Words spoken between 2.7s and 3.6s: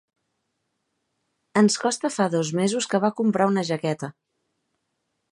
que va comprar